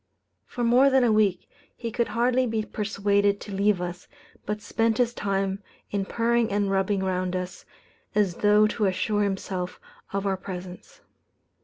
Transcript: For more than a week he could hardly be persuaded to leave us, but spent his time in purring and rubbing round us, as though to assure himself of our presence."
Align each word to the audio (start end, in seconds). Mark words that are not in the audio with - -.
For 0.47 0.63
more 0.63 0.89
than 0.89 1.03
a 1.03 1.11
week 1.11 1.47
he 1.75 1.91
could 1.91 2.07
hardly 2.07 2.47
be 2.47 2.63
persuaded 2.65 3.39
to 3.41 3.51
leave 3.53 3.79
us, 3.79 4.07
but 4.47 4.59
spent 4.59 4.97
his 4.97 5.13
time 5.13 5.61
in 5.91 6.05
purring 6.05 6.51
and 6.51 6.71
rubbing 6.71 7.03
round 7.03 7.35
us, 7.35 7.65
as 8.15 8.37
though 8.37 8.65
to 8.65 8.85
assure 8.85 9.21
himself 9.21 9.79
of 10.11 10.25
our 10.25 10.37
presence." 10.37 11.01